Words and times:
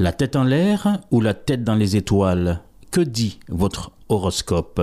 La 0.00 0.12
tête 0.12 0.36
en 0.36 0.44
l'air 0.44 1.00
ou 1.10 1.20
la 1.20 1.34
tête 1.34 1.64
dans 1.64 1.74
les 1.74 1.96
étoiles? 1.96 2.62
Que 2.92 3.00
dit 3.00 3.40
votre 3.48 3.90
horoscope? 4.08 4.80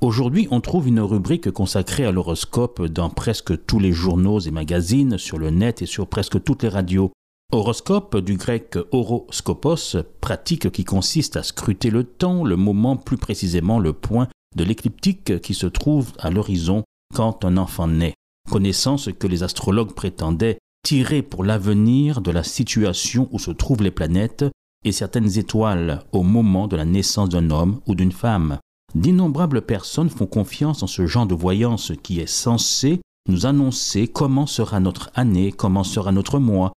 Aujourd'hui, 0.00 0.48
on 0.50 0.62
trouve 0.62 0.88
une 0.88 1.00
rubrique 1.00 1.50
consacrée 1.50 2.06
à 2.06 2.10
l'horoscope 2.10 2.86
dans 2.86 3.10
presque 3.10 3.66
tous 3.66 3.78
les 3.78 3.92
journaux 3.92 4.40
et 4.40 4.50
magazines, 4.50 5.18
sur 5.18 5.36
le 5.36 5.50
net 5.50 5.82
et 5.82 5.86
sur 5.86 6.06
presque 6.06 6.42
toutes 6.42 6.62
les 6.62 6.70
radios. 6.70 7.12
Horoscope 7.52 8.16
du 8.16 8.38
grec 8.38 8.78
horoscopos, 8.92 9.98
pratique 10.22 10.72
qui 10.72 10.84
consiste 10.84 11.36
à 11.36 11.42
scruter 11.42 11.90
le 11.90 12.04
temps, 12.04 12.42
le 12.42 12.56
moment, 12.56 12.96
plus 12.96 13.18
précisément 13.18 13.78
le 13.78 13.92
point 13.92 14.26
de 14.56 14.64
l'écliptique 14.64 15.38
qui 15.42 15.52
se 15.52 15.66
trouve 15.66 16.12
à 16.18 16.30
l'horizon 16.30 16.82
quand 17.14 17.44
un 17.44 17.58
enfant 17.58 17.88
naît. 17.88 18.14
Connaissance 18.50 19.10
que 19.18 19.26
les 19.26 19.42
astrologues 19.42 19.92
prétendaient 19.92 20.56
tirer 20.86 21.22
pour 21.22 21.42
l'avenir 21.42 22.20
de 22.20 22.30
la 22.30 22.44
situation 22.44 23.28
où 23.32 23.40
se 23.40 23.50
trouvent 23.50 23.82
les 23.82 23.90
planètes 23.90 24.44
et 24.84 24.92
certaines 24.92 25.36
étoiles 25.36 26.04
au 26.12 26.22
moment 26.22 26.68
de 26.68 26.76
la 26.76 26.84
naissance 26.84 27.28
d'un 27.28 27.50
homme 27.50 27.80
ou 27.88 27.96
d'une 27.96 28.12
femme. 28.12 28.60
D'innombrables 28.94 29.62
personnes 29.62 30.10
font 30.10 30.26
confiance 30.26 30.84
en 30.84 30.86
ce 30.86 31.08
genre 31.08 31.26
de 31.26 31.34
voyance 31.34 31.90
qui 32.04 32.20
est 32.20 32.28
censé 32.28 33.00
nous 33.28 33.46
annoncer 33.46 34.06
comment 34.06 34.46
sera 34.46 34.78
notre 34.78 35.10
année, 35.16 35.50
comment 35.50 35.82
sera 35.82 36.12
notre 36.12 36.38
mois, 36.38 36.72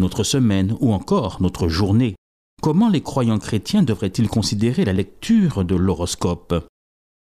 notre 0.00 0.24
semaine 0.24 0.76
ou 0.80 0.92
encore 0.92 1.40
notre 1.40 1.68
journée. 1.68 2.16
Comment 2.62 2.88
les 2.88 3.00
croyants 3.00 3.38
chrétiens 3.38 3.84
devraient-ils 3.84 4.28
considérer 4.28 4.84
la 4.84 4.92
lecture 4.92 5.64
de 5.64 5.76
l'horoscope? 5.76 6.66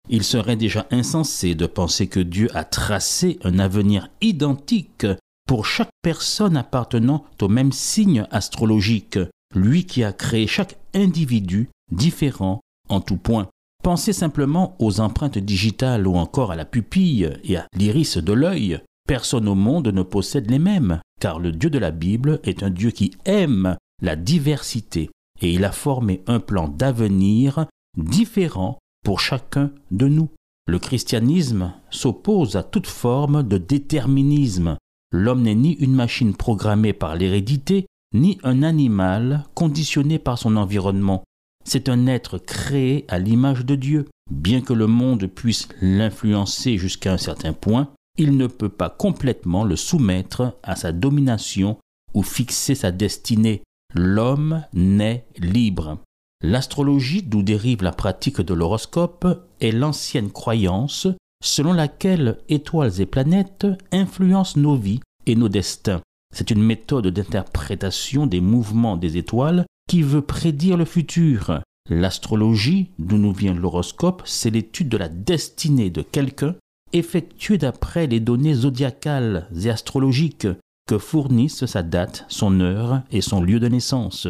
Il 0.09 0.25
serait 0.25 0.57
déjà 0.57 0.87
insensé 0.91 1.55
de 1.55 1.67
penser 1.67 2.07
que 2.07 2.21
Dieu 2.21 2.49
a 2.55 2.65
tracé 2.65 3.39
un 3.45 3.59
avenir 3.59 4.09
identique 4.23 5.05
pour 5.51 5.67
chaque 5.67 5.91
personne 6.01 6.57
appartenant 6.57 7.25
au 7.43 7.49
même 7.49 7.73
signe 7.73 8.25
astrologique, 8.31 9.19
lui 9.53 9.85
qui 9.85 10.05
a 10.05 10.13
créé 10.13 10.47
chaque 10.47 10.79
individu 10.95 11.71
différent 11.91 12.61
en 12.89 13.01
tout 13.01 13.17
point. 13.17 13.49
Pensez 13.83 14.13
simplement 14.13 14.77
aux 14.79 15.01
empreintes 15.01 15.39
digitales 15.39 16.07
ou 16.07 16.15
encore 16.15 16.53
à 16.53 16.55
la 16.55 16.65
pupille 16.65 17.37
et 17.43 17.57
à 17.57 17.67
l'iris 17.75 18.17
de 18.17 18.33
l'œil. 18.33 18.79
Personne 19.09 19.49
au 19.49 19.57
monde 19.57 19.89
ne 19.89 20.05
possède 20.05 20.49
les 20.49 20.61
mêmes, 20.61 21.01
car 21.21 21.41
le 21.41 21.51
Dieu 21.51 21.69
de 21.69 21.81
la 21.81 21.91
Bible 21.91 22.39
est 22.45 22.63
un 22.63 22.71
Dieu 22.71 22.93
qui 22.93 23.11
aime 23.25 23.77
la 24.03 24.15
diversité 24.15 25.11
et 25.41 25.53
il 25.53 25.65
a 25.65 25.73
formé 25.73 26.23
un 26.29 26.39
plan 26.39 26.69
d'avenir 26.69 27.67
différent 27.97 28.79
pour 29.05 29.19
chacun 29.19 29.73
de 29.91 30.07
nous. 30.07 30.29
Le 30.69 30.79
christianisme 30.79 31.73
s'oppose 31.91 32.55
à 32.55 32.63
toute 32.63 32.87
forme 32.87 33.43
de 33.43 33.59
déterminisme 33.59 34.77
L'homme 35.13 35.43
n'est 35.43 35.55
ni 35.55 35.73
une 35.73 35.95
machine 35.95 36.35
programmée 36.35 36.93
par 36.93 37.17
l'hérédité, 37.17 37.87
ni 38.15 38.39
un 38.43 38.63
animal 38.63 39.45
conditionné 39.55 40.19
par 40.19 40.39
son 40.39 40.57
environnement. 40.57 41.25
C'est 41.65 41.89
un 41.89 42.07
être 42.07 42.39
créé 42.39 43.05
à 43.09 43.19
l'image 43.19 43.65
de 43.65 43.75
Dieu. 43.75 44.09
Bien 44.31 44.61
que 44.61 44.73
le 44.73 44.87
monde 44.87 45.27
puisse 45.27 45.69
l'influencer 45.81 46.79
jusqu'à 46.79 47.13
un 47.13 47.19
certain 47.19 47.53
point, 47.53 47.89
il 48.19 48.37
ne 48.37 48.47
peut 48.47 48.69
pas 48.69 48.91
complètement 48.91 49.65
le 49.65 49.77
soumettre 49.77 50.57
à 50.63 50.77
sa 50.77 50.93
domination 50.93 51.77
ou 52.15 52.23
fixer 52.23 52.75
sa 52.75 52.93
destinée. 52.93 53.63
L'homme 53.95 54.65
naît 54.73 55.27
libre. 55.39 55.99
L'astrologie, 56.43 57.23
d'où 57.23 57.43
dérive 57.43 57.83
la 57.83 57.93
pratique 57.93 58.41
de 58.41 58.55
l'horoscope, 58.55 59.27
est 59.61 59.73
l'ancienne 59.73 60.31
croyance 60.31 61.09
selon 61.43 61.73
laquelle 61.73 62.39
étoiles 62.49 63.01
et 63.01 63.07
planètes 63.07 63.67
influencent 63.93 64.59
nos 64.59 64.77
vies 64.77 65.01
et 65.27 65.37
nos 65.37 65.49
destins. 65.49 66.03
C'est 66.35 66.51
une 66.51 66.63
méthode 66.63 67.09
d'interprétation 67.09 68.27
des 68.27 68.41
mouvements 68.41 68.97
des 68.97 69.17
étoiles 69.17 69.67
qui 69.89 70.03
veut 70.03 70.23
prédire 70.23 70.77
le 70.77 70.85
futur. 70.85 71.61
L'astrologie, 71.89 72.91
d'où 72.99 73.19
nous 73.19 73.33
vient 73.33 73.55
l'horoscope, 73.55 74.23
c'est 74.25 74.51
l'étude 74.51 74.89
de 74.89 74.97
la 74.97 75.09
destinée 75.09 75.91
de 75.91 76.03
quelqu'un 76.03 76.55
effectuée 76.93 77.59
d'après 77.59 78.07
les 78.07 78.21
données 78.21 78.55
zodiacales 78.55 79.49
et 79.65 79.71
astrologiques 79.71 80.49
que 80.87 80.99
fournissent 80.99 81.67
sa 81.67 81.83
date, 81.83 82.25
son 82.29 82.61
heure 82.61 83.03
et 83.11 83.21
son 83.21 83.43
lieu 83.43 83.61
de 83.61 83.69
naissance. 83.69 84.29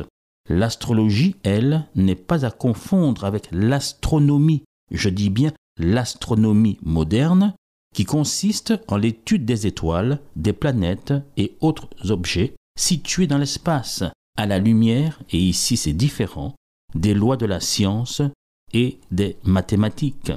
L'astrologie, 0.49 1.37
elle, 1.43 1.87
n'est 1.95 2.15
pas 2.15 2.45
à 2.45 2.51
confondre 2.51 3.25
avec 3.25 3.49
l'astronomie. 3.53 4.65
Je 4.91 5.09
dis 5.09 5.31
bien 5.31 5.53
l'astronomie 5.79 6.79
moderne, 6.83 7.55
qui 7.95 8.05
consiste 8.05 8.75
en 8.89 8.97
l'étude 8.97 9.45
des 9.45 9.67
étoiles, 9.67 10.21
des 10.37 10.53
planètes 10.53 11.15
et 11.37 11.57
autres 11.61 11.89
objets 12.11 12.55
situés 12.79 13.27
dans 13.27 13.39
l'espace, 13.39 14.05
à 14.37 14.47
la 14.47 14.59
lumière, 14.59 15.21
et 15.31 15.39
ici 15.39 15.77
c'est 15.77 15.93
différent, 15.93 16.55
des 16.95 17.15
lois 17.15 17.37
de 17.37 17.47
la 17.47 17.61
science 17.61 18.23
et 18.73 18.99
des 19.11 19.37
mathématiques. 19.45 20.33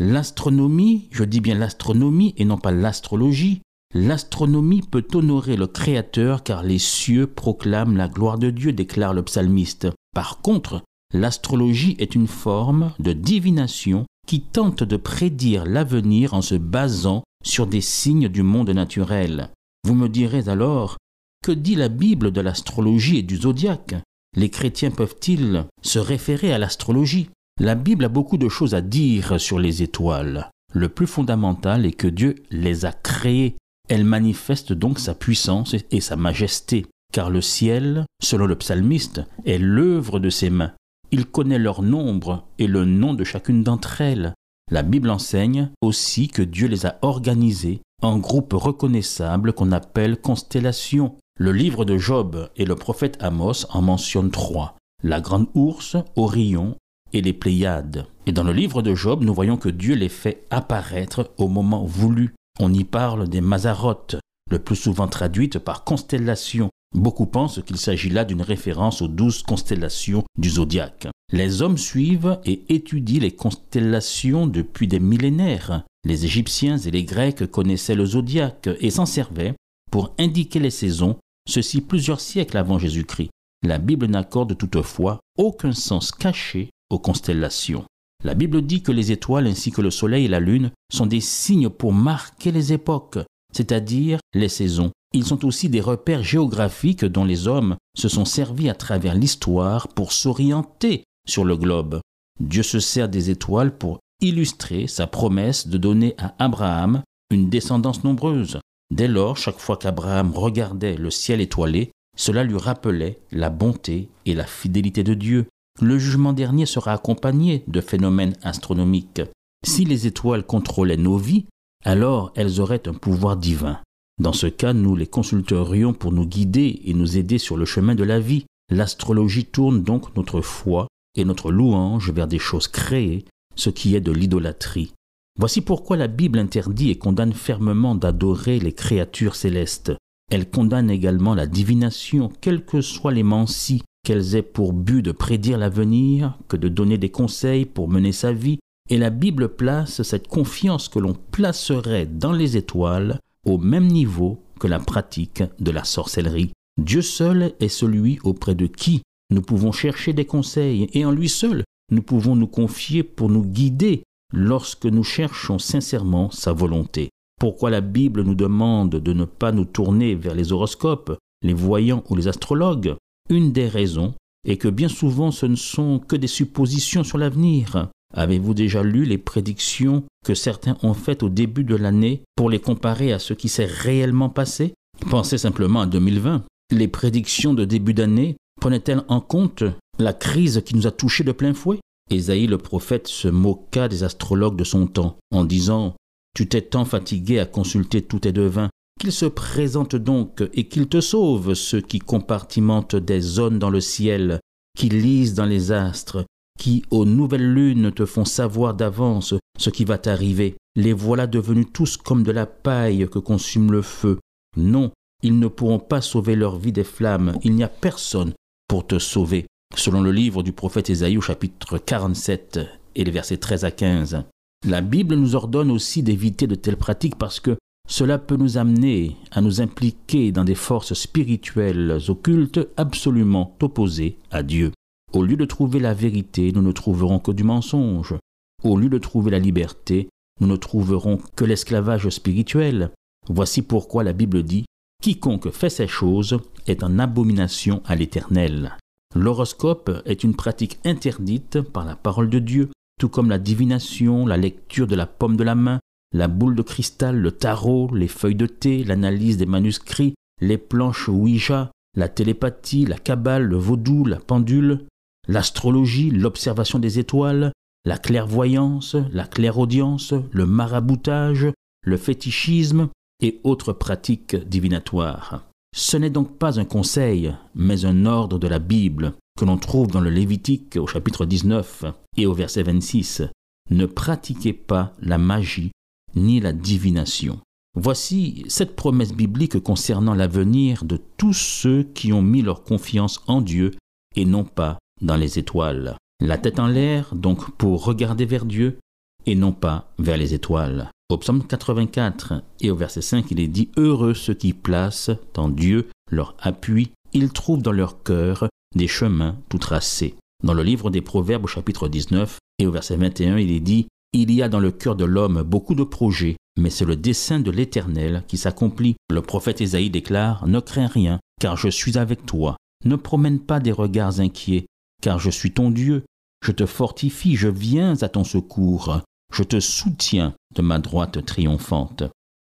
L'astronomie, 0.00 1.08
je 1.12 1.24
dis 1.24 1.40
bien 1.40 1.54
l'astronomie 1.54 2.34
et 2.36 2.44
non 2.44 2.58
pas 2.58 2.72
l'astrologie, 2.72 3.60
l'astronomie 3.94 4.82
peut 4.82 5.06
honorer 5.14 5.56
le 5.56 5.68
Créateur 5.68 6.42
car 6.42 6.64
les 6.64 6.80
cieux 6.80 7.28
proclament 7.28 7.96
la 7.96 8.08
gloire 8.08 8.38
de 8.38 8.50
Dieu, 8.50 8.72
déclare 8.72 9.14
le 9.14 9.22
psalmiste. 9.22 9.86
Par 10.14 10.40
contre, 10.40 10.82
l'astrologie 11.12 11.94
est 12.00 12.16
une 12.16 12.26
forme 12.26 12.92
de 12.98 13.12
divination 13.12 14.04
qui 14.26 14.40
tente 14.40 14.82
de 14.82 14.96
prédire 14.96 15.64
l'avenir 15.64 16.34
en 16.34 16.42
se 16.42 16.54
basant 16.54 17.24
sur 17.44 17.66
des 17.66 17.80
signes 17.80 18.28
du 18.28 18.42
monde 18.42 18.70
naturel. 18.70 19.50
Vous 19.86 19.94
me 19.94 20.08
direz 20.08 20.48
alors, 20.48 20.96
que 21.44 21.52
dit 21.52 21.74
la 21.74 21.88
Bible 21.88 22.30
de 22.30 22.40
l'astrologie 22.40 23.18
et 23.18 23.22
du 23.22 23.36
zodiaque? 23.36 23.96
Les 24.36 24.48
chrétiens 24.48 24.90
peuvent-ils 24.90 25.66
se 25.82 25.98
référer 25.98 26.52
à 26.52 26.58
l'astrologie? 26.58 27.28
La 27.60 27.74
Bible 27.74 28.06
a 28.06 28.08
beaucoup 28.08 28.38
de 28.38 28.48
choses 28.48 28.74
à 28.74 28.80
dire 28.80 29.38
sur 29.40 29.58
les 29.58 29.82
étoiles. 29.82 30.50
Le 30.72 30.88
plus 30.88 31.06
fondamental 31.06 31.86
est 31.86 31.92
que 31.92 32.08
Dieu 32.08 32.36
les 32.50 32.84
a 32.84 32.92
créées. 32.92 33.56
Elle 33.88 34.04
manifeste 34.04 34.72
donc 34.72 34.98
sa 34.98 35.14
puissance 35.14 35.76
et 35.90 36.00
sa 36.00 36.16
majesté, 36.16 36.86
car 37.12 37.30
le 37.30 37.42
ciel, 37.42 38.06
selon 38.22 38.46
le 38.46 38.56
psalmiste, 38.56 39.22
est 39.44 39.58
l'œuvre 39.58 40.18
de 40.18 40.30
ses 40.30 40.50
mains. 40.50 40.72
Il 41.16 41.26
connaît 41.26 41.60
leur 41.60 41.82
nombre 41.82 42.42
et 42.58 42.66
le 42.66 42.84
nom 42.84 43.14
de 43.14 43.22
chacune 43.22 43.62
d'entre 43.62 44.00
elles. 44.00 44.34
La 44.72 44.82
Bible 44.82 45.10
enseigne 45.10 45.70
aussi 45.80 46.26
que 46.26 46.42
Dieu 46.42 46.66
les 46.66 46.86
a 46.86 46.98
organisées 47.02 47.82
en 48.02 48.18
groupes 48.18 48.52
reconnaissables 48.52 49.52
qu'on 49.52 49.70
appelle 49.70 50.16
constellations. 50.16 51.14
Le 51.38 51.52
livre 51.52 51.84
de 51.84 51.98
Job 51.98 52.50
et 52.56 52.64
le 52.64 52.74
prophète 52.74 53.16
Amos 53.20 53.64
en 53.70 53.80
mentionnent 53.80 54.32
trois. 54.32 54.74
La 55.04 55.20
grande 55.20 55.46
ours, 55.54 55.96
Orion 56.16 56.74
et 57.12 57.22
les 57.22 57.32
Pléiades. 57.32 58.08
Et 58.26 58.32
dans 58.32 58.42
le 58.42 58.52
livre 58.52 58.82
de 58.82 58.96
Job, 58.96 59.22
nous 59.22 59.34
voyons 59.34 59.56
que 59.56 59.68
Dieu 59.68 59.94
les 59.94 60.08
fait 60.08 60.44
apparaître 60.50 61.30
au 61.38 61.46
moment 61.46 61.84
voulu. 61.84 62.34
On 62.58 62.74
y 62.74 62.82
parle 62.82 63.28
des 63.28 63.40
Mazarotes, 63.40 64.16
le 64.50 64.58
plus 64.58 64.74
souvent 64.74 65.06
traduites 65.06 65.60
par 65.60 65.84
constellation, 65.84 66.70
Beaucoup 66.94 67.26
pensent 67.26 67.60
qu'il 67.66 67.76
s'agit 67.76 68.08
là 68.08 68.24
d'une 68.24 68.42
référence 68.42 69.02
aux 69.02 69.08
douze 69.08 69.42
constellations 69.42 70.22
du 70.38 70.48
zodiaque. 70.48 71.08
Les 71.32 71.60
hommes 71.60 71.78
suivent 71.78 72.38
et 72.44 72.62
étudient 72.68 73.20
les 73.20 73.32
constellations 73.32 74.46
depuis 74.46 74.86
des 74.86 75.00
millénaires. 75.00 75.82
Les 76.04 76.24
Égyptiens 76.24 76.78
et 76.78 76.90
les 76.92 77.04
Grecs 77.04 77.46
connaissaient 77.46 77.96
le 77.96 78.06
zodiaque 78.06 78.68
et 78.78 78.90
s'en 78.90 79.06
servaient 79.06 79.54
pour 79.90 80.14
indiquer 80.18 80.60
les 80.60 80.70
saisons, 80.70 81.16
ceci 81.48 81.80
plusieurs 81.80 82.20
siècles 82.20 82.56
avant 82.56 82.78
Jésus-Christ. 82.78 83.30
La 83.66 83.78
Bible 83.78 84.06
n'accorde 84.06 84.56
toutefois 84.56 85.18
aucun 85.36 85.72
sens 85.72 86.12
caché 86.12 86.70
aux 86.90 86.98
constellations. 87.00 87.84
La 88.22 88.34
Bible 88.34 88.62
dit 88.62 88.82
que 88.82 88.92
les 88.92 89.10
étoiles 89.10 89.46
ainsi 89.46 89.72
que 89.72 89.82
le 89.82 89.90
Soleil 89.90 90.26
et 90.26 90.28
la 90.28 90.40
Lune 90.40 90.70
sont 90.92 91.06
des 91.06 91.20
signes 91.20 91.70
pour 91.70 91.92
marquer 91.92 92.52
les 92.52 92.72
époques, 92.72 93.18
c'est-à-dire 93.52 94.18
les 94.34 94.48
saisons 94.48 94.92
ils 95.14 95.24
sont 95.24 95.44
aussi 95.44 95.68
des 95.68 95.80
repères 95.80 96.24
géographiques 96.24 97.04
dont 97.04 97.24
les 97.24 97.46
hommes 97.46 97.76
se 97.96 98.08
sont 98.08 98.24
servis 98.24 98.68
à 98.68 98.74
travers 98.74 99.14
l'histoire 99.14 99.86
pour 99.88 100.12
s'orienter 100.12 101.04
sur 101.26 101.44
le 101.44 101.56
globe. 101.56 102.00
Dieu 102.40 102.64
se 102.64 102.80
sert 102.80 103.08
des 103.08 103.30
étoiles 103.30 103.78
pour 103.78 104.00
illustrer 104.20 104.88
sa 104.88 105.06
promesse 105.06 105.68
de 105.68 105.78
donner 105.78 106.14
à 106.18 106.34
Abraham 106.40 107.02
une 107.30 107.48
descendance 107.48 108.02
nombreuse. 108.02 108.58
Dès 108.92 109.06
lors, 109.06 109.36
chaque 109.36 109.60
fois 109.60 109.76
qu'Abraham 109.76 110.32
regardait 110.34 110.96
le 110.96 111.10
ciel 111.10 111.40
étoilé, 111.40 111.90
Cela 112.16 112.44
lui 112.44 112.58
rappelait 112.58 113.18
la 113.32 113.50
bonté 113.50 114.08
et 114.24 114.34
la 114.34 114.46
fidélité 114.46 115.02
de 115.02 115.14
Dieu. 115.14 115.46
Le 115.80 115.98
jugement 115.98 116.32
dernier 116.32 116.64
sera 116.64 116.92
accompagné 116.92 117.64
de 117.66 117.80
phénomènes 117.80 118.36
astronomiques. 118.42 119.22
Si 119.66 119.84
les 119.84 120.06
étoiles 120.06 120.44
contrôlaient 120.44 120.96
nos 120.96 121.16
vies, 121.16 121.46
alors 121.84 122.32
elles 122.36 122.60
auraient 122.60 122.86
un 122.86 122.94
pouvoir 122.94 123.36
divin. 123.36 123.80
Dans 124.20 124.32
ce 124.32 124.46
cas, 124.46 124.72
nous 124.72 124.94
les 124.94 125.08
consulterions 125.08 125.92
pour 125.92 126.12
nous 126.12 126.26
guider 126.26 126.82
et 126.84 126.94
nous 126.94 127.16
aider 127.16 127.38
sur 127.38 127.56
le 127.56 127.64
chemin 127.64 127.94
de 127.94 128.04
la 128.04 128.20
vie. 128.20 128.44
L'astrologie 128.70 129.44
tourne 129.44 129.82
donc 129.82 130.16
notre 130.16 130.40
foi 130.40 130.86
et 131.16 131.24
notre 131.24 131.50
louange 131.50 132.10
vers 132.10 132.28
des 132.28 132.38
choses 132.38 132.68
créées, 132.68 133.24
ce 133.56 133.70
qui 133.70 133.96
est 133.96 134.00
de 134.00 134.12
l'idolâtrie. 134.12 134.92
Voici 135.38 135.60
pourquoi 135.60 135.96
la 135.96 136.06
Bible 136.06 136.38
interdit 136.38 136.90
et 136.90 136.98
condamne 136.98 137.32
fermement 137.32 137.96
d'adorer 137.96 138.60
les 138.60 138.72
créatures 138.72 139.34
célestes. 139.34 139.92
Elle 140.30 140.48
condamne 140.48 140.90
également 140.90 141.34
la 141.34 141.46
divination, 141.46 142.30
quelles 142.40 142.64
que 142.64 142.80
soient 142.80 143.12
les 143.12 143.24
mancies, 143.24 143.82
qu'elles 144.04 144.36
aient 144.36 144.42
pour 144.42 144.72
but 144.72 145.02
de 145.02 145.12
prédire 145.12 145.58
l'avenir, 145.58 146.38
que 146.46 146.56
de 146.56 146.68
donner 146.68 146.98
des 146.98 147.10
conseils 147.10 147.64
pour 147.64 147.88
mener 147.88 148.12
sa 148.12 148.32
vie, 148.32 148.58
et 148.90 148.96
la 148.96 149.10
Bible 149.10 149.48
place 149.48 150.02
cette 150.02 150.28
confiance 150.28 150.88
que 150.88 151.00
l'on 151.00 151.14
placerait 151.14 152.06
dans 152.06 152.32
les 152.32 152.56
étoiles 152.56 153.18
au 153.44 153.58
même 153.58 153.86
niveau 153.86 154.42
que 154.58 154.66
la 154.66 154.78
pratique 154.78 155.42
de 155.58 155.70
la 155.70 155.84
sorcellerie. 155.84 156.52
Dieu 156.80 157.02
seul 157.02 157.54
est 157.60 157.68
celui 157.68 158.18
auprès 158.24 158.54
de 158.54 158.66
qui 158.66 159.02
nous 159.30 159.42
pouvons 159.42 159.72
chercher 159.72 160.12
des 160.12 160.26
conseils, 160.26 160.88
et 160.92 161.04
en 161.04 161.10
lui 161.10 161.28
seul 161.28 161.64
nous 161.90 162.02
pouvons 162.02 162.36
nous 162.36 162.46
confier 162.46 163.02
pour 163.02 163.28
nous 163.28 163.44
guider 163.44 164.02
lorsque 164.32 164.86
nous 164.86 165.04
cherchons 165.04 165.58
sincèrement 165.58 166.30
sa 166.30 166.52
volonté. 166.52 167.10
Pourquoi 167.40 167.70
la 167.70 167.80
Bible 167.80 168.22
nous 168.22 168.34
demande 168.34 168.90
de 168.90 169.12
ne 169.12 169.24
pas 169.24 169.52
nous 169.52 169.64
tourner 169.64 170.14
vers 170.14 170.34
les 170.34 170.52
horoscopes, 170.52 171.16
les 171.42 171.52
voyants 171.52 172.04
ou 172.08 172.16
les 172.16 172.28
astrologues? 172.28 172.96
Une 173.28 173.52
des 173.52 173.68
raisons 173.68 174.14
est 174.46 174.56
que 174.56 174.68
bien 174.68 174.88
souvent 174.88 175.30
ce 175.30 175.46
ne 175.46 175.56
sont 175.56 175.98
que 175.98 176.16
des 176.16 176.26
suppositions 176.26 177.04
sur 177.04 177.18
l'avenir. 177.18 177.88
Avez-vous 178.14 178.54
déjà 178.54 178.82
lu 178.82 179.04
les 179.04 179.18
prédictions 179.18 180.04
que 180.24 180.34
certains 180.34 180.76
ont 180.82 180.94
faites 180.94 181.22
au 181.22 181.28
début 181.28 181.64
de 181.64 181.74
l'année 181.74 182.22
pour 182.36 182.48
les 182.48 182.60
comparer 182.60 183.12
à 183.12 183.18
ce 183.18 183.34
qui 183.34 183.48
s'est 183.48 183.64
réellement 183.64 184.30
passé? 184.30 184.74
Pensez 185.10 185.36
simplement 185.36 185.80
à 185.80 185.86
2020. 185.86 186.44
Les 186.70 186.88
prédictions 186.88 187.54
de 187.54 187.64
début 187.64 187.92
d'année 187.92 188.36
prenaient-elles 188.60 189.04
en 189.08 189.20
compte 189.20 189.64
la 189.98 190.12
crise 190.12 190.62
qui 190.64 190.76
nous 190.76 190.86
a 190.86 190.92
touchés 190.92 191.24
de 191.24 191.32
plein 191.32 191.54
fouet? 191.54 191.80
Ésaïe 192.10 192.46
le 192.46 192.58
prophète 192.58 193.08
se 193.08 193.28
moqua 193.28 193.88
des 193.88 194.04
astrologues 194.04 194.56
de 194.56 194.64
son 194.64 194.86
temps 194.86 195.16
en 195.32 195.44
disant 195.44 195.94
Tu 196.36 196.48
t'es 196.48 196.62
tant 196.62 196.84
fatigué 196.84 197.40
à 197.40 197.46
consulter 197.46 198.02
tous 198.02 198.20
tes 198.20 198.32
devins 198.32 198.70
qu'ils 199.00 199.12
se 199.12 199.26
présentent 199.26 199.96
donc 199.96 200.44
et 200.52 200.68
qu'ils 200.68 200.86
te 200.86 201.00
sauvent, 201.00 201.54
ceux 201.54 201.80
qui 201.80 201.98
compartimentent 201.98 202.96
des 202.96 203.20
zones 203.20 203.58
dans 203.58 203.70
le 203.70 203.80
ciel, 203.80 204.38
qui 204.78 204.88
lisent 204.88 205.34
dans 205.34 205.46
les 205.46 205.72
astres, 205.72 206.24
qui 206.58 206.84
aux 206.90 207.04
nouvelles 207.04 207.52
lunes 207.52 207.92
te 207.92 208.06
font 208.06 208.24
savoir 208.24 208.74
d'avance 208.74 209.34
ce 209.58 209.70
qui 209.70 209.84
va 209.84 209.98
t'arriver. 209.98 210.56
Les 210.76 210.92
voilà 210.92 211.26
devenus 211.26 211.66
tous 211.72 211.96
comme 211.96 212.22
de 212.22 212.32
la 212.32 212.46
paille 212.46 213.08
que 213.10 213.18
consume 213.18 213.72
le 213.72 213.82
feu. 213.82 214.18
Non, 214.56 214.90
ils 215.22 215.38
ne 215.38 215.48
pourront 215.48 215.78
pas 215.78 216.00
sauver 216.00 216.36
leur 216.36 216.58
vie 216.58 216.72
des 216.72 216.84
flammes, 216.84 217.38
il 217.42 217.54
n'y 217.54 217.64
a 217.64 217.68
personne 217.68 218.32
pour 218.68 218.86
te 218.86 218.98
sauver 218.98 219.46
selon 219.76 220.02
le 220.02 220.12
livre 220.12 220.42
du 220.42 220.52
prophète 220.52 220.90
Ésaïe 220.90 221.18
au 221.18 221.20
chapitre 221.20 221.78
47 221.78 222.60
et 222.94 223.04
les 223.04 223.10
versets 223.10 223.36
13 223.36 223.64
à 223.64 223.70
15. 223.70 224.22
La 224.66 224.80
Bible 224.80 225.16
nous 225.16 225.34
ordonne 225.34 225.70
aussi 225.70 226.02
d'éviter 226.02 226.46
de 226.46 226.54
telles 226.54 226.76
pratiques 226.76 227.18
parce 227.18 227.40
que 227.40 227.56
cela 227.88 228.18
peut 228.18 228.36
nous 228.36 228.56
amener 228.56 229.16
à 229.30 229.40
nous 229.40 229.60
impliquer 229.60 230.32
dans 230.32 230.44
des 230.44 230.54
forces 230.54 230.94
spirituelles 230.94 231.98
occultes 232.08 232.60
absolument 232.76 233.56
opposées 233.60 234.16
à 234.30 234.42
Dieu. 234.42 234.72
Au 235.14 235.22
lieu 235.22 235.36
de 235.36 235.44
trouver 235.44 235.78
la 235.78 235.94
vérité, 235.94 236.50
nous 236.50 236.60
ne 236.60 236.72
trouverons 236.72 237.20
que 237.20 237.30
du 237.30 237.44
mensonge. 237.44 238.16
Au 238.64 238.76
lieu 238.76 238.88
de 238.88 238.98
trouver 238.98 239.30
la 239.30 239.38
liberté, 239.38 240.08
nous 240.40 240.48
ne 240.48 240.56
trouverons 240.56 241.20
que 241.36 241.44
l'esclavage 241.44 242.08
spirituel. 242.08 242.90
Voici 243.28 243.62
pourquoi 243.62 244.02
la 244.02 244.12
Bible 244.12 244.42
dit 244.42 244.64
Quiconque 245.00 245.52
fait 245.52 245.70
ces 245.70 245.86
choses 245.86 246.40
est 246.66 246.82
en 246.82 246.98
abomination 246.98 247.80
à 247.86 247.94
l'Éternel. 247.94 248.76
L'horoscope 249.14 250.02
est 250.04 250.24
une 250.24 250.34
pratique 250.34 250.80
interdite 250.84 251.60
par 251.60 251.84
la 251.84 251.94
parole 251.94 252.28
de 252.28 252.40
Dieu, 252.40 252.70
tout 252.98 253.08
comme 253.08 253.30
la 253.30 253.38
divination, 253.38 254.26
la 254.26 254.36
lecture 254.36 254.88
de 254.88 254.96
la 254.96 255.06
pomme 255.06 255.36
de 255.36 255.44
la 255.44 255.54
main, 255.54 255.78
la 256.10 256.26
boule 256.26 256.56
de 256.56 256.62
cristal, 256.62 257.20
le 257.20 257.30
tarot, 257.30 257.88
les 257.94 258.08
feuilles 258.08 258.34
de 258.34 258.46
thé, 258.46 258.82
l'analyse 258.82 259.36
des 259.36 259.46
manuscrits, 259.46 260.14
les 260.40 260.58
planches 260.58 261.06
Ouija, 261.06 261.70
la 261.96 262.08
télépathie, 262.08 262.84
la 262.84 262.98
cabale, 262.98 263.44
le 263.44 263.56
vaudou, 263.56 264.04
la 264.06 264.18
pendule, 264.18 264.86
l'astrologie, 265.28 266.10
l'observation 266.10 266.78
des 266.78 266.98
étoiles, 266.98 267.52
la 267.84 267.98
clairvoyance, 267.98 268.96
la 269.12 269.26
clairaudience, 269.26 270.14
le 270.32 270.46
maraboutage, 270.46 271.48
le 271.84 271.96
fétichisme 271.96 272.88
et 273.20 273.40
autres 273.44 273.72
pratiques 273.72 274.36
divinatoires. 274.36 275.44
Ce 275.76 275.96
n'est 275.96 276.10
donc 276.10 276.38
pas 276.38 276.60
un 276.60 276.64
conseil, 276.64 277.34
mais 277.54 277.84
un 277.84 278.06
ordre 278.06 278.38
de 278.38 278.48
la 278.48 278.58
Bible 278.58 279.14
que 279.38 279.44
l'on 279.44 279.58
trouve 279.58 279.88
dans 279.88 280.00
le 280.00 280.10
Lévitique 280.10 280.76
au 280.76 280.86
chapitre 280.86 281.26
19 281.26 281.84
et 282.16 282.26
au 282.26 282.32
verset 282.32 282.62
26. 282.62 283.22
Ne 283.70 283.86
pratiquez 283.86 284.52
pas 284.52 284.92
la 285.00 285.18
magie 285.18 285.72
ni 286.14 286.38
la 286.40 286.52
divination. 286.52 287.40
Voici 287.76 288.44
cette 288.46 288.76
promesse 288.76 289.12
biblique 289.12 289.58
concernant 289.58 290.14
l'avenir 290.14 290.84
de 290.84 291.00
tous 291.16 291.32
ceux 291.32 291.82
qui 291.82 292.12
ont 292.12 292.22
mis 292.22 292.42
leur 292.42 292.62
confiance 292.62 293.20
en 293.26 293.40
Dieu 293.40 293.72
et 294.14 294.24
non 294.24 294.44
pas 294.44 294.78
dans 295.04 295.16
les 295.16 295.38
étoiles. 295.38 295.96
La 296.20 296.38
tête 296.38 296.58
en 296.58 296.66
l'air, 296.66 297.14
donc 297.14 297.50
pour 297.56 297.84
regarder 297.84 298.24
vers 298.24 298.44
Dieu 298.44 298.78
et 299.26 299.34
non 299.34 299.52
pas 299.52 299.92
vers 299.98 300.16
les 300.16 300.34
étoiles. 300.34 300.90
Au 301.10 301.18
psaume 301.18 301.46
84 301.46 302.42
et 302.60 302.70
au 302.70 302.76
verset 302.76 303.02
5, 303.02 303.30
il 303.30 303.40
est 303.40 303.48
dit 303.48 303.70
Heureux 303.76 304.14
ceux 304.14 304.34
qui 304.34 304.52
placent 304.52 305.10
en 305.36 305.48
Dieu 305.48 305.88
leur 306.10 306.34
appui, 306.40 306.90
ils 307.12 307.30
trouvent 307.30 307.62
dans 307.62 307.72
leur 307.72 308.02
cœur 308.02 308.48
des 308.74 308.88
chemins 308.88 309.36
tout 309.48 309.58
tracés. 309.58 310.14
Dans 310.42 310.54
le 310.54 310.62
livre 310.62 310.90
des 310.90 311.00
Proverbes 311.00 311.46
chapitre 311.46 311.88
19 311.88 312.38
et 312.58 312.66
au 312.66 312.70
verset 312.70 312.96
21, 312.96 313.38
il 313.38 313.50
est 313.50 313.60
dit 313.60 313.86
Il 314.12 314.32
y 314.32 314.42
a 314.42 314.48
dans 314.48 314.60
le 314.60 314.70
cœur 314.70 314.96
de 314.96 315.04
l'homme 315.04 315.42
beaucoup 315.42 315.74
de 315.74 315.84
projets, 315.84 316.36
mais 316.58 316.70
c'est 316.70 316.84
le 316.84 316.96
dessein 316.96 317.40
de 317.40 317.50
l'Éternel 317.50 318.24
qui 318.26 318.36
s'accomplit. 318.36 318.96
Le 319.10 319.22
prophète 319.22 319.60
Ésaïe 319.60 319.90
déclare 319.90 320.46
Ne 320.46 320.60
crains 320.60 320.86
rien, 320.86 321.20
car 321.40 321.56
je 321.56 321.68
suis 321.68 321.98
avec 321.98 322.24
toi. 322.26 322.56
Ne 322.84 322.96
promène 322.96 323.40
pas 323.40 323.60
des 323.60 323.72
regards 323.72 324.20
inquiets, 324.20 324.66
car 325.04 325.18
je 325.18 325.28
suis 325.28 325.52
ton 325.52 325.70
Dieu. 325.70 326.06
Je 326.42 326.50
te 326.50 326.64
fortifie, 326.64 327.36
je 327.36 327.48
viens 327.48 328.02
à 328.02 328.08
ton 328.08 328.24
secours. 328.24 329.00
Je 329.34 329.42
te 329.42 329.60
soutiens 329.60 330.32
de 330.54 330.62
ma 330.62 330.78
droite 330.78 331.26
triomphante. 331.26 332.04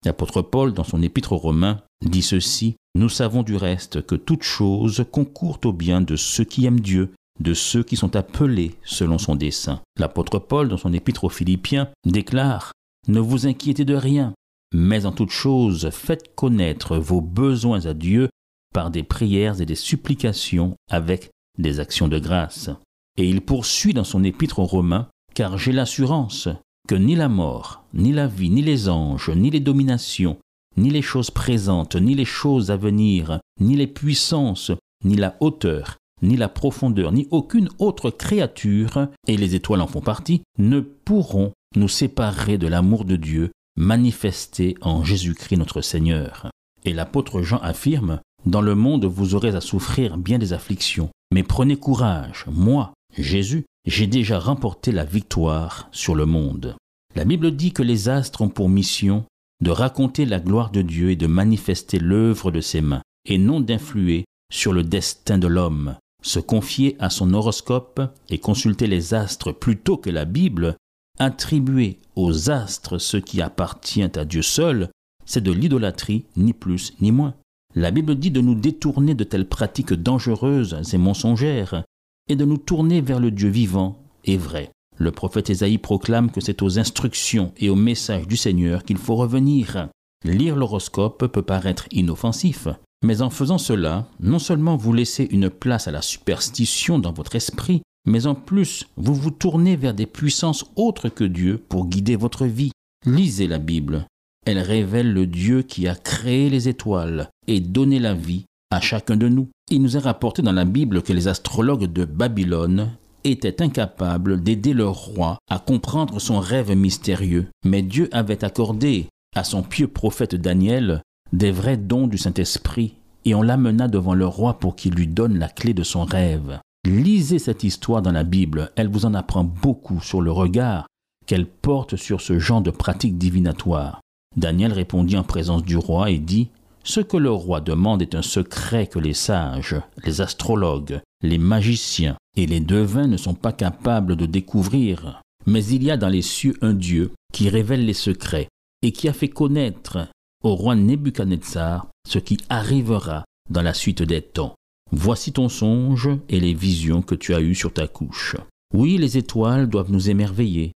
L'apôtre 0.06 0.40
Paul, 0.40 0.72
dans 0.72 0.82
son 0.82 1.02
épître 1.02 1.32
aux 1.32 1.36
Romains, 1.36 1.82
dit 2.02 2.22
ceci 2.22 2.76
Nous 2.94 3.10
savons 3.10 3.42
du 3.42 3.56
reste 3.56 4.06
que 4.06 4.14
toute 4.14 4.42
chose 4.42 5.04
concourt 5.12 5.58
au 5.66 5.74
bien 5.74 6.00
de 6.00 6.16
ceux 6.16 6.44
qui 6.44 6.64
aiment 6.64 6.80
Dieu, 6.80 7.12
de 7.40 7.52
ceux 7.52 7.82
qui 7.82 7.96
sont 7.96 8.16
appelés 8.16 8.74
selon 8.84 9.18
son 9.18 9.34
dessein. 9.34 9.82
L'apôtre 9.98 10.38
Paul, 10.38 10.68
dans 10.68 10.78
son 10.78 10.94
épître 10.94 11.24
aux 11.24 11.28
Philippiens, 11.28 11.90
déclare 12.06 12.72
Ne 13.06 13.20
vous 13.20 13.46
inquiétez 13.46 13.84
de 13.84 13.94
rien, 13.94 14.32
mais 14.72 15.04
en 15.04 15.12
toute 15.12 15.30
chose 15.30 15.90
faites 15.90 16.34
connaître 16.34 16.96
vos 16.96 17.20
besoins 17.20 17.84
à 17.84 17.92
Dieu 17.92 18.30
par 18.72 18.90
des 18.90 19.02
prières 19.02 19.60
et 19.60 19.66
des 19.66 19.74
supplications 19.74 20.74
avec 20.90 21.30
des 21.58 21.80
actions 21.80 22.08
de 22.08 22.18
grâce. 22.18 22.70
Et 23.16 23.28
il 23.28 23.40
poursuit 23.40 23.94
dans 23.94 24.04
son 24.04 24.24
épître 24.24 24.58
aux 24.58 24.66
Romains 24.66 25.08
Car 25.34 25.58
j'ai 25.58 25.72
l'assurance 25.72 26.48
que 26.88 26.94
ni 26.94 27.16
la 27.16 27.28
mort, 27.28 27.84
ni 27.94 28.12
la 28.12 28.26
vie, 28.26 28.50
ni 28.50 28.62
les 28.62 28.88
anges, 28.88 29.30
ni 29.30 29.50
les 29.50 29.60
dominations, 29.60 30.38
ni 30.76 30.90
les 30.90 31.02
choses 31.02 31.30
présentes, 31.30 31.96
ni 31.96 32.14
les 32.14 32.24
choses 32.24 32.70
à 32.70 32.76
venir, 32.76 33.40
ni 33.60 33.76
les 33.76 33.86
puissances, 33.86 34.70
ni 35.04 35.16
la 35.16 35.36
hauteur, 35.40 35.96
ni 36.22 36.36
la 36.36 36.48
profondeur, 36.48 37.12
ni 37.12 37.26
aucune 37.30 37.68
autre 37.78 38.10
créature, 38.10 39.08
et 39.26 39.36
les 39.36 39.54
étoiles 39.54 39.80
en 39.80 39.86
font 39.86 40.00
partie, 40.00 40.42
ne 40.58 40.80
pourront 40.80 41.52
nous 41.74 41.88
séparer 41.88 42.58
de 42.58 42.68
l'amour 42.68 43.04
de 43.04 43.16
Dieu 43.16 43.50
manifesté 43.76 44.76
en 44.80 45.04
Jésus-Christ 45.04 45.58
notre 45.58 45.82
Seigneur. 45.82 46.50
Et 46.84 46.94
l'apôtre 46.94 47.42
Jean 47.42 47.58
affirme, 47.58 48.20
Dans 48.46 48.62
le 48.62 48.74
monde 48.74 49.04
vous 49.04 49.34
aurez 49.34 49.54
à 49.54 49.60
souffrir 49.60 50.16
bien 50.16 50.38
des 50.38 50.52
afflictions, 50.52 51.10
mais 51.32 51.42
prenez 51.42 51.76
courage, 51.76 52.44
moi, 52.46 52.92
Jésus, 53.16 53.64
j'ai 53.86 54.06
déjà 54.06 54.38
remporté 54.38 54.92
la 54.92 55.04
victoire 55.04 55.88
sur 55.92 56.14
le 56.14 56.26
monde. 56.26 56.76
La 57.14 57.24
Bible 57.24 57.54
dit 57.54 57.72
que 57.72 57.82
les 57.82 58.08
astres 58.08 58.42
ont 58.42 58.48
pour 58.48 58.68
mission 58.68 59.24
de 59.62 59.70
raconter 59.70 60.26
la 60.26 60.38
gloire 60.38 60.70
de 60.70 60.82
Dieu 60.82 61.10
et 61.10 61.16
de 61.16 61.26
manifester 61.26 61.98
l'œuvre 61.98 62.50
de 62.50 62.60
ses 62.60 62.80
mains, 62.80 63.02
et 63.24 63.38
non 63.38 63.60
d'influer 63.60 64.24
sur 64.52 64.72
le 64.72 64.82
destin 64.82 65.38
de 65.38 65.46
l'homme. 65.46 65.96
Se 66.22 66.40
confier 66.40 66.96
à 66.98 67.08
son 67.08 67.32
horoscope 67.34 68.02
et 68.28 68.38
consulter 68.38 68.86
les 68.86 69.14
astres 69.14 69.52
plutôt 69.52 69.96
que 69.96 70.10
la 70.10 70.24
Bible, 70.24 70.76
attribuer 71.18 71.98
aux 72.16 72.50
astres 72.50 72.98
ce 72.98 73.16
qui 73.16 73.40
appartient 73.40 74.02
à 74.02 74.24
Dieu 74.24 74.42
seul, 74.42 74.90
c'est 75.24 75.42
de 75.42 75.52
l'idolâtrie, 75.52 76.24
ni 76.36 76.52
plus 76.52 76.92
ni 77.00 77.12
moins. 77.12 77.34
La 77.78 77.90
Bible 77.90 78.14
dit 78.14 78.30
de 78.30 78.40
nous 78.40 78.54
détourner 78.54 79.14
de 79.14 79.22
telles 79.22 79.46
pratiques 79.46 79.92
dangereuses 79.92 80.78
et 80.94 80.96
mensongères 80.96 81.84
et 82.26 82.34
de 82.34 82.46
nous 82.46 82.56
tourner 82.56 83.02
vers 83.02 83.20
le 83.20 83.30
Dieu 83.30 83.50
vivant 83.50 83.98
et 84.24 84.38
vrai. 84.38 84.70
Le 84.96 85.10
prophète 85.10 85.50
Ésaïe 85.50 85.76
proclame 85.76 86.30
que 86.30 86.40
c'est 86.40 86.62
aux 86.62 86.78
instructions 86.78 87.52
et 87.58 87.68
aux 87.68 87.76
messages 87.76 88.26
du 88.26 88.38
Seigneur 88.38 88.82
qu'il 88.82 88.96
faut 88.96 89.14
revenir. 89.14 89.90
Lire 90.24 90.56
l'horoscope 90.56 91.30
peut 91.30 91.42
paraître 91.42 91.86
inoffensif, 91.90 92.66
mais 93.04 93.20
en 93.20 93.28
faisant 93.28 93.58
cela, 93.58 94.08
non 94.20 94.38
seulement 94.38 94.78
vous 94.78 94.94
laissez 94.94 95.28
une 95.30 95.50
place 95.50 95.86
à 95.86 95.90
la 95.90 96.00
superstition 96.00 96.98
dans 96.98 97.12
votre 97.12 97.36
esprit, 97.36 97.82
mais 98.06 98.26
en 98.26 98.34
plus 98.34 98.86
vous 98.96 99.14
vous 99.14 99.30
tournez 99.30 99.76
vers 99.76 99.92
des 99.92 100.06
puissances 100.06 100.64
autres 100.76 101.10
que 101.10 101.24
Dieu 101.24 101.62
pour 101.68 101.88
guider 101.88 102.16
votre 102.16 102.46
vie. 102.46 102.72
Lisez 103.04 103.46
la 103.46 103.58
Bible. 103.58 104.06
Elle 104.46 104.60
révèle 104.60 105.12
le 105.12 105.26
Dieu 105.26 105.62
qui 105.62 105.88
a 105.88 105.96
créé 105.96 106.48
les 106.48 106.68
étoiles 106.68 107.28
et 107.48 107.58
donné 107.58 107.98
la 107.98 108.14
vie 108.14 108.44
à 108.70 108.80
chacun 108.80 109.16
de 109.16 109.28
nous. 109.28 109.48
Il 109.72 109.82
nous 109.82 109.96
est 109.96 110.00
rapporté 110.00 110.40
dans 110.40 110.52
la 110.52 110.64
Bible 110.64 111.02
que 111.02 111.12
les 111.12 111.26
astrologues 111.26 111.92
de 111.92 112.04
Babylone 112.04 112.92
étaient 113.24 113.60
incapables 113.60 114.40
d'aider 114.40 114.72
leur 114.72 114.94
roi 114.94 115.38
à 115.50 115.58
comprendre 115.58 116.20
son 116.20 116.38
rêve 116.38 116.70
mystérieux. 116.76 117.48
Mais 117.64 117.82
Dieu 117.82 118.08
avait 118.12 118.44
accordé 118.44 119.06
à 119.34 119.42
son 119.42 119.64
pieux 119.64 119.88
prophète 119.88 120.36
Daniel 120.36 121.02
des 121.32 121.50
vrais 121.50 121.76
dons 121.76 122.06
du 122.06 122.16
Saint-Esprit, 122.16 122.94
et 123.24 123.34
on 123.34 123.42
l'amena 123.42 123.88
devant 123.88 124.14
le 124.14 124.26
roi 124.26 124.60
pour 124.60 124.76
qu'il 124.76 124.94
lui 124.94 125.08
donne 125.08 125.40
la 125.40 125.48
clé 125.48 125.74
de 125.74 125.82
son 125.82 126.04
rêve. 126.04 126.60
Lisez 126.86 127.40
cette 127.40 127.64
histoire 127.64 128.00
dans 128.00 128.12
la 128.12 128.22
Bible, 128.22 128.70
elle 128.76 128.88
vous 128.88 129.06
en 129.06 129.14
apprend 129.14 129.42
beaucoup 129.42 130.00
sur 130.00 130.22
le 130.22 130.30
regard 130.30 130.86
qu'elle 131.26 131.46
porte 131.46 131.96
sur 131.96 132.20
ce 132.20 132.38
genre 132.38 132.62
de 132.62 132.70
pratique 132.70 133.18
divinatoire. 133.18 134.00
Daniel 134.36 134.72
répondit 134.72 135.16
en 135.16 135.24
présence 135.24 135.62
du 135.62 135.76
roi 135.76 136.10
et 136.10 136.18
dit 136.18 136.48
Ce 136.84 137.00
que 137.00 137.16
le 137.16 137.30
roi 137.30 137.60
demande 137.60 138.02
est 138.02 138.14
un 138.14 138.22
secret 138.22 138.86
que 138.86 138.98
les 138.98 139.14
sages, 139.14 139.76
les 140.04 140.20
astrologues, 140.20 141.00
les 141.22 141.38
magiciens 141.38 142.16
et 142.36 142.46
les 142.46 142.60
devins 142.60 143.06
ne 143.06 143.16
sont 143.16 143.34
pas 143.34 143.52
capables 143.52 144.16
de 144.16 144.26
découvrir. 144.26 145.22
Mais 145.46 145.64
il 145.64 145.82
y 145.82 145.90
a 145.90 145.96
dans 145.96 146.08
les 146.08 146.22
cieux 146.22 146.56
un 146.60 146.74
Dieu 146.74 147.12
qui 147.32 147.48
révèle 147.48 147.86
les 147.86 147.94
secrets 147.94 148.48
et 148.82 148.92
qui 148.92 149.08
a 149.08 149.12
fait 149.12 149.28
connaître 149.28 150.08
au 150.44 150.54
roi 150.54 150.76
Nebuchadnezzar 150.76 151.88
ce 152.06 152.18
qui 152.18 152.38
arrivera 152.48 153.24
dans 153.50 153.62
la 153.62 153.74
suite 153.74 154.02
des 154.02 154.22
temps. 154.22 154.54
Voici 154.92 155.32
ton 155.32 155.48
songe 155.48 156.10
et 156.28 156.40
les 156.40 156.54
visions 156.54 157.02
que 157.02 157.14
tu 157.14 157.34
as 157.34 157.40
eues 157.40 157.54
sur 157.54 157.72
ta 157.72 157.88
couche. 157.88 158.36
Oui, 158.74 158.98
les 158.98 159.16
étoiles 159.16 159.68
doivent 159.68 159.90
nous 159.90 160.10
émerveiller 160.10 160.72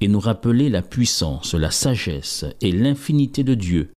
et 0.00 0.08
nous 0.08 0.20
rappeler 0.20 0.68
la 0.68 0.82
puissance, 0.82 1.54
la 1.54 1.70
sagesse 1.70 2.44
et 2.60 2.72
l'infinité 2.72 3.44
de 3.44 3.54
Dieu. 3.54 3.92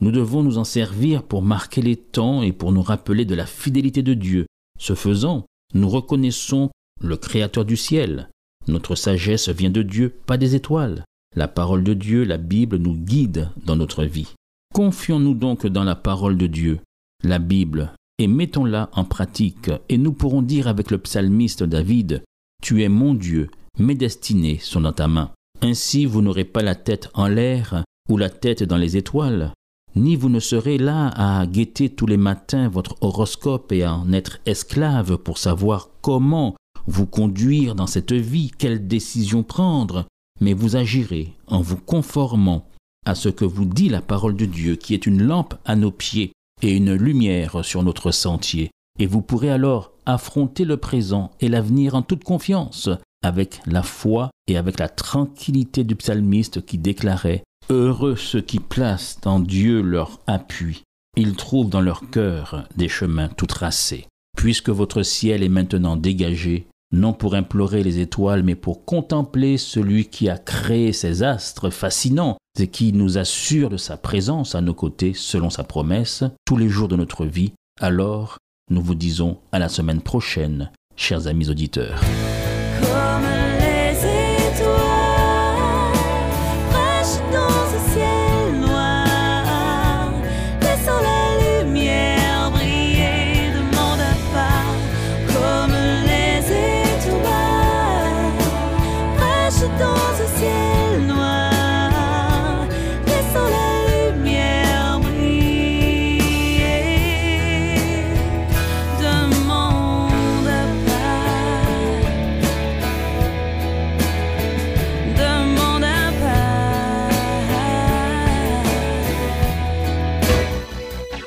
Nous 0.00 0.12
devons 0.12 0.42
nous 0.42 0.58
en 0.58 0.64
servir 0.64 1.22
pour 1.22 1.42
marquer 1.42 1.82
les 1.82 1.96
temps 1.96 2.42
et 2.42 2.52
pour 2.52 2.72
nous 2.72 2.82
rappeler 2.82 3.24
de 3.24 3.34
la 3.34 3.46
fidélité 3.46 4.02
de 4.02 4.14
Dieu. 4.14 4.46
Ce 4.78 4.94
faisant, 4.94 5.44
nous 5.74 5.88
reconnaissons 5.88 6.70
le 7.00 7.16
Créateur 7.16 7.64
du 7.64 7.76
ciel. 7.76 8.28
Notre 8.66 8.94
sagesse 8.94 9.48
vient 9.48 9.70
de 9.70 9.82
Dieu, 9.82 10.10
pas 10.26 10.36
des 10.36 10.54
étoiles. 10.54 11.04
La 11.36 11.48
parole 11.48 11.84
de 11.84 11.94
Dieu, 11.94 12.24
la 12.24 12.38
Bible, 12.38 12.76
nous 12.76 12.94
guide 12.94 13.50
dans 13.64 13.76
notre 13.76 14.04
vie. 14.04 14.34
Confions-nous 14.74 15.34
donc 15.34 15.66
dans 15.66 15.84
la 15.84 15.96
parole 15.96 16.36
de 16.36 16.46
Dieu, 16.46 16.80
la 17.22 17.38
Bible, 17.38 17.92
et 18.18 18.26
mettons-la 18.26 18.90
en 18.92 19.04
pratique, 19.04 19.70
et 19.88 19.98
nous 19.98 20.12
pourrons 20.12 20.42
dire 20.42 20.68
avec 20.68 20.90
le 20.90 20.98
psalmiste 20.98 21.62
David, 21.62 22.22
Tu 22.62 22.82
es 22.82 22.88
mon 22.88 23.14
Dieu, 23.14 23.50
mes 23.80 23.94
destinées 23.94 24.58
sont 24.58 24.82
dans 24.82 24.92
ta 24.92 25.08
main. 25.08 25.30
Ainsi 25.62 26.06
vous 26.06 26.22
n'aurez 26.22 26.44
pas 26.44 26.62
la 26.62 26.74
tête 26.74 27.08
en 27.14 27.26
l'air 27.26 27.82
ou 28.08 28.16
la 28.16 28.30
tête 28.30 28.62
dans 28.62 28.76
les 28.76 28.96
étoiles, 28.96 29.52
ni 29.96 30.16
vous 30.16 30.28
ne 30.28 30.40
serez 30.40 30.78
là 30.78 31.08
à 31.08 31.46
guetter 31.46 31.88
tous 31.88 32.06
les 32.06 32.16
matins 32.16 32.68
votre 32.68 32.96
horoscope 33.00 33.72
et 33.72 33.82
à 33.82 33.94
en 33.94 34.12
être 34.12 34.38
esclave 34.46 35.16
pour 35.18 35.38
savoir 35.38 35.88
comment 36.00 36.54
vous 36.86 37.06
conduire 37.06 37.74
dans 37.74 37.86
cette 37.86 38.12
vie, 38.12 38.50
quelle 38.56 38.86
décision 38.86 39.42
prendre, 39.42 40.06
mais 40.40 40.52
vous 40.52 40.76
agirez 40.76 41.34
en 41.46 41.60
vous 41.60 41.76
conformant 41.76 42.66
à 43.06 43.14
ce 43.14 43.28
que 43.28 43.44
vous 43.44 43.64
dit 43.64 43.88
la 43.88 44.02
parole 44.02 44.36
de 44.36 44.46
Dieu, 44.46 44.76
qui 44.76 44.94
est 44.94 45.06
une 45.06 45.22
lampe 45.22 45.54
à 45.64 45.76
nos 45.76 45.90
pieds 45.90 46.32
et 46.62 46.76
une 46.76 46.94
lumière 46.94 47.64
sur 47.64 47.82
notre 47.82 48.10
sentier. 48.10 48.70
Et 48.98 49.06
vous 49.06 49.22
pourrez 49.22 49.50
alors 49.50 49.92
affronter 50.06 50.64
le 50.64 50.76
présent 50.76 51.30
et 51.40 51.48
l'avenir 51.48 51.94
en 51.94 52.02
toute 52.02 52.24
confiance, 52.24 52.90
avec 53.22 53.60
la 53.66 53.82
foi 53.82 54.30
et 54.46 54.56
avec 54.56 54.78
la 54.78 54.88
tranquillité 54.88 55.84
du 55.84 55.96
psalmiste 55.96 56.64
qui 56.64 56.78
déclarait 56.78 57.42
Heureux 57.68 58.16
ceux 58.16 58.40
qui 58.40 58.58
placent 58.58 59.18
en 59.24 59.38
Dieu 59.38 59.80
leur 59.80 60.18
appui. 60.26 60.82
Ils 61.16 61.36
trouvent 61.36 61.70
dans 61.70 61.80
leur 61.80 62.10
cœur 62.10 62.66
des 62.76 62.88
chemins 62.88 63.28
tout 63.28 63.46
tracés. 63.46 64.06
Puisque 64.36 64.70
votre 64.70 65.02
ciel 65.02 65.42
est 65.42 65.48
maintenant 65.48 65.96
dégagé, 65.96 66.66
non 66.92 67.12
pour 67.12 67.34
implorer 67.34 67.84
les 67.84 68.00
étoiles, 68.00 68.42
mais 68.42 68.56
pour 68.56 68.84
contempler 68.84 69.56
celui 69.56 70.06
qui 70.06 70.28
a 70.28 70.38
créé 70.38 70.92
ces 70.92 71.22
astres 71.22 71.70
fascinants 71.70 72.38
et 72.58 72.68
qui 72.68 72.92
nous 72.92 73.18
assure 73.18 73.70
de 73.70 73.76
sa 73.76 73.96
présence 73.96 74.54
à 74.54 74.60
nos 74.60 74.74
côtés 74.74 75.12
selon 75.14 75.50
sa 75.50 75.62
promesse 75.62 76.24
tous 76.44 76.56
les 76.56 76.68
jours 76.68 76.88
de 76.88 76.96
notre 76.96 77.26
vie, 77.26 77.52
alors 77.80 78.38
nous 78.70 78.82
vous 78.82 78.94
disons 78.94 79.38
à 79.52 79.58
la 79.58 79.68
semaine 79.68 80.00
prochaine, 80.00 80.70
chers 80.96 81.26
amis 81.26 81.50
auditeurs. 81.50 82.00